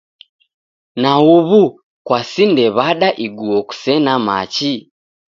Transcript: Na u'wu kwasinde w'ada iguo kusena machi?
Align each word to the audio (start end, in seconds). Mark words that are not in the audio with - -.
Na 1.01 1.11
u'wu 1.37 1.63
kwasinde 2.05 2.65
w'ada 2.75 3.09
iguo 3.25 3.57
kusena 3.67 4.13
machi? 4.25 4.73